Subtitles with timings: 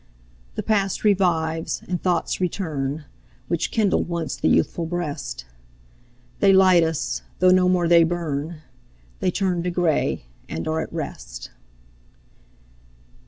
[0.55, 3.05] The past revives, and thoughts return,
[3.47, 5.45] Which kindled once the youthful breast;
[6.39, 8.63] They light us, though no more they burn,
[9.19, 11.51] They turn to grey and are at rest.